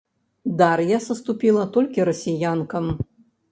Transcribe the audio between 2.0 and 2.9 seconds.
расіянкам.